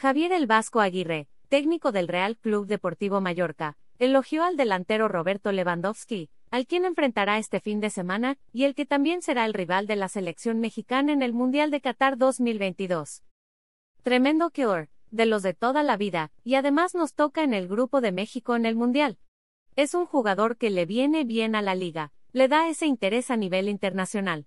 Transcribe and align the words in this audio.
Javier 0.00 0.32
El 0.32 0.46
Vasco 0.46 0.80
Aguirre, 0.80 1.28
técnico 1.50 1.92
del 1.92 2.08
Real 2.08 2.38
Club 2.38 2.66
Deportivo 2.66 3.20
Mallorca, 3.20 3.76
elogió 3.98 4.44
al 4.44 4.56
delantero 4.56 5.08
Roberto 5.08 5.52
Lewandowski, 5.52 6.30
al 6.50 6.66
quien 6.66 6.86
enfrentará 6.86 7.36
este 7.36 7.60
fin 7.60 7.80
de 7.80 7.90
semana, 7.90 8.38
y 8.50 8.64
el 8.64 8.74
que 8.74 8.86
también 8.86 9.20
será 9.20 9.44
el 9.44 9.52
rival 9.52 9.86
de 9.86 9.96
la 9.96 10.08
selección 10.08 10.58
mexicana 10.58 11.12
en 11.12 11.20
el 11.20 11.34
Mundial 11.34 11.70
de 11.70 11.82
Qatar 11.82 12.16
2022. 12.16 13.24
Tremendo 14.02 14.48
killer, 14.48 14.88
de 15.10 15.26
los 15.26 15.42
de 15.42 15.52
toda 15.52 15.82
la 15.82 15.98
vida, 15.98 16.32
y 16.44 16.54
además 16.54 16.94
nos 16.94 17.12
toca 17.12 17.42
en 17.42 17.52
el 17.52 17.68
grupo 17.68 18.00
de 18.00 18.12
México 18.12 18.56
en 18.56 18.64
el 18.64 18.76
Mundial. 18.76 19.18
Es 19.76 19.92
un 19.92 20.06
jugador 20.06 20.56
que 20.56 20.70
le 20.70 20.86
viene 20.86 21.24
bien 21.24 21.54
a 21.54 21.60
la 21.60 21.74
liga, 21.74 22.10
le 22.32 22.48
da 22.48 22.70
ese 22.70 22.86
interés 22.86 23.30
a 23.30 23.36
nivel 23.36 23.68
internacional. 23.68 24.46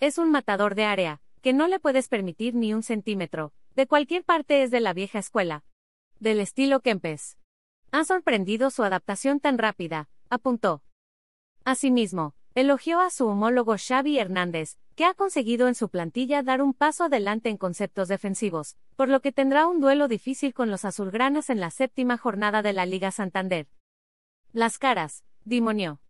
Es 0.00 0.16
un 0.16 0.30
matador 0.30 0.74
de 0.74 0.84
área, 0.84 1.20
que 1.42 1.52
no 1.52 1.68
le 1.68 1.80
puedes 1.80 2.08
permitir 2.08 2.54
ni 2.54 2.72
un 2.72 2.82
centímetro, 2.82 3.52
de 3.76 3.86
cualquier 3.86 4.24
parte 4.24 4.62
es 4.62 4.70
de 4.70 4.80
la 4.80 4.94
vieja 4.94 5.18
escuela. 5.18 5.62
Del 6.18 6.40
estilo 6.40 6.80
Kempes. 6.80 7.36
Ha 7.92 8.04
sorprendido 8.04 8.70
su 8.70 8.82
adaptación 8.82 9.38
tan 9.38 9.58
rápida, 9.58 10.08
apuntó. 10.30 10.82
Asimismo, 11.62 12.34
elogió 12.54 13.00
a 13.00 13.10
su 13.10 13.26
homólogo 13.26 13.76
Xavi 13.76 14.18
Hernández, 14.18 14.78
que 14.94 15.04
ha 15.04 15.12
conseguido 15.12 15.68
en 15.68 15.74
su 15.74 15.90
plantilla 15.90 16.42
dar 16.42 16.62
un 16.62 16.72
paso 16.72 17.04
adelante 17.04 17.50
en 17.50 17.58
conceptos 17.58 18.08
defensivos, 18.08 18.78
por 18.96 19.10
lo 19.10 19.20
que 19.20 19.30
tendrá 19.30 19.66
un 19.66 19.82
duelo 19.82 20.08
difícil 20.08 20.54
con 20.54 20.70
los 20.70 20.86
azulgranas 20.86 21.50
en 21.50 21.60
la 21.60 21.70
séptima 21.70 22.16
jornada 22.16 22.62
de 22.62 22.72
la 22.72 22.86
Liga 22.86 23.10
Santander. 23.10 23.68
Las 24.54 24.78
caras, 24.78 25.22
dimonió. 25.44 26.00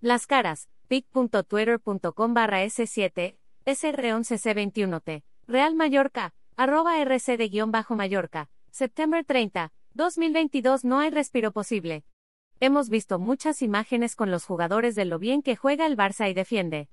Las 0.00 0.26
caras, 0.26 0.70
pic.twitter.com 0.88 2.32
barra 2.32 2.64
S7, 2.64 3.36
SR11C21T, 3.66 5.22
Real 5.46 5.74
Mallorca, 5.74 6.32
arroba 6.60 7.00
RC 7.00 7.38
de 7.38 7.48
guion 7.48 7.72
bajo 7.72 7.96
Mallorca, 7.96 8.50
septiembre 8.70 9.24
30, 9.24 9.72
2022 9.94 10.84
no 10.84 10.98
hay 10.98 11.08
respiro 11.08 11.52
posible. 11.52 12.04
Hemos 12.60 12.90
visto 12.90 13.18
muchas 13.18 13.62
imágenes 13.62 14.14
con 14.14 14.30
los 14.30 14.44
jugadores 14.44 14.94
de 14.94 15.06
lo 15.06 15.18
bien 15.18 15.40
que 15.40 15.56
juega 15.56 15.86
el 15.86 15.96
Barça 15.96 16.30
y 16.30 16.34
defiende. 16.34 16.90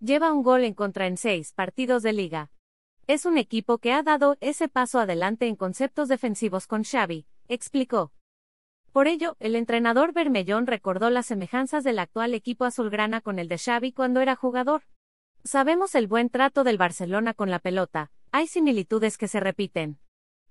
Lleva 0.00 0.32
un 0.32 0.42
gol 0.42 0.64
en 0.64 0.74
contra 0.74 1.06
en 1.06 1.16
seis 1.16 1.52
partidos 1.52 2.02
de 2.02 2.12
liga. 2.12 2.50
Es 3.06 3.24
un 3.24 3.38
equipo 3.38 3.78
que 3.78 3.92
ha 3.92 4.02
dado 4.02 4.36
ese 4.40 4.68
paso 4.68 4.98
adelante 4.98 5.46
en 5.46 5.54
conceptos 5.54 6.08
defensivos 6.08 6.66
con 6.66 6.82
Xavi, 6.82 7.28
explicó. 7.46 8.10
Por 8.90 9.06
ello, 9.06 9.36
el 9.38 9.54
entrenador 9.54 10.12
Bermellón 10.12 10.66
recordó 10.66 11.08
las 11.10 11.26
semejanzas 11.26 11.84
del 11.84 12.00
actual 12.00 12.34
equipo 12.34 12.64
azulgrana 12.64 13.20
con 13.20 13.38
el 13.38 13.46
de 13.46 13.58
Xavi 13.58 13.92
cuando 13.92 14.22
era 14.22 14.34
jugador. 14.34 14.82
Sabemos 15.44 15.94
el 15.94 16.08
buen 16.08 16.30
trato 16.30 16.64
del 16.64 16.78
Barcelona 16.78 17.32
con 17.32 17.50
la 17.52 17.60
pelota, 17.60 18.10
hay 18.34 18.48
similitudes 18.48 19.16
que 19.16 19.28
se 19.28 19.38
repiten. 19.38 20.00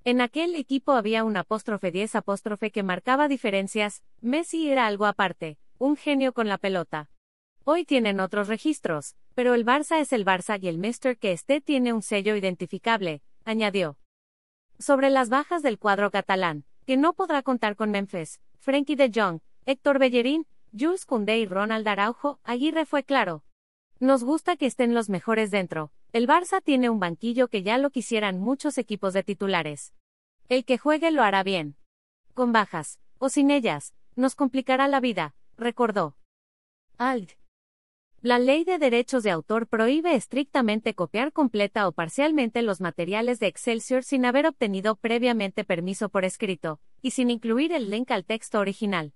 En 0.06 0.22
aquel 0.22 0.56
equipo 0.56 0.94
había 0.94 1.26
un 1.26 1.36
apóstrofe 1.36 1.92
10 1.92 2.16
apóstrofe 2.16 2.72
que 2.72 2.82
marcaba 2.82 3.28
diferencias, 3.28 4.04
Messi 4.22 4.70
era 4.70 4.88
algo 4.88 5.06
aparte, 5.06 5.58
un 5.80 5.98
genio 5.98 6.32
con 6.32 6.48
la 6.48 6.58
pelota. 6.58 7.10
Hoy 7.66 7.84
tienen 7.84 8.22
otros 8.22 8.48
registros, 8.48 9.18
pero 9.36 9.54
el 9.54 9.66
Barça 9.66 10.00
es 10.00 10.14
el 10.14 10.24
Barça 10.24 10.58
y 10.64 10.70
el 10.70 10.78
Mister 10.78 11.18
que 11.18 11.34
esté 11.34 11.60
tiene 11.60 11.92
un 11.92 12.02
sello 12.02 12.38
identificable, 12.38 13.22
añadió. 13.44 13.98
Sobre 14.80 15.10
las 15.10 15.28
bajas 15.28 15.62
del 15.62 15.78
cuadro 15.78 16.10
catalán, 16.10 16.64
que 16.86 16.96
no 16.96 17.12
podrá 17.12 17.44
contar 17.44 17.76
con 17.76 17.92
Memphis, 17.92 18.40
Frenkie 18.60 18.96
de 18.96 19.12
Jong, 19.14 19.42
Héctor 19.66 20.00
Bellerín, 20.00 20.48
Jules 20.72 21.06
Koundé 21.06 21.40
y 21.40 21.46
Ronald 21.48 21.86
Araujo, 21.86 22.40
Aguirre 22.46 22.86
fue 22.86 23.04
claro. 23.04 23.44
Nos 24.00 24.24
gusta 24.24 24.56
que 24.56 24.68
estén 24.68 24.94
los 24.94 25.10
mejores 25.10 25.52
dentro. 25.52 25.92
El 26.14 26.28
Barça 26.28 26.62
tiene 26.62 26.92
un 26.92 27.00
banquillo 27.00 27.48
que 27.48 27.64
ya 27.64 27.80
lo 27.80 27.90
quisieran 27.90 28.40
muchos 28.40 28.78
equipos 28.78 29.14
de 29.14 29.24
titulares. 29.24 29.96
El 30.48 30.64
que 30.64 30.78
juegue 30.78 31.10
lo 31.10 31.24
hará 31.24 31.42
bien. 31.42 31.76
Con 32.36 32.52
bajas, 32.52 33.00
o 33.18 33.30
sin 33.30 33.50
ellas, 33.50 33.96
nos 34.16 34.36
complicará 34.36 34.88
la 34.88 35.00
vida, 35.00 35.34
recordó. 35.58 36.16
Alt. 37.00 37.32
La 38.22 38.38
ley 38.38 38.64
de 38.64 38.78
derechos 38.78 39.24
de 39.24 39.32
autor 39.32 39.66
prohíbe 39.66 40.14
estrictamente 40.14 40.94
copiar 40.94 41.34
completa 41.34 41.88
o 41.88 41.94
parcialmente 41.94 42.62
los 42.62 42.80
materiales 42.80 43.40
de 43.40 43.48
Excelsior 43.48 44.04
sin 44.04 44.24
haber 44.26 44.46
obtenido 44.46 44.96
previamente 44.96 45.64
permiso 45.64 46.10
por 46.10 46.26
escrito, 46.26 46.80
y 47.02 47.10
sin 47.10 47.32
incluir 47.32 47.72
el 47.72 47.90
link 47.90 48.12
al 48.12 48.24
texto 48.24 48.60
original. 48.60 49.14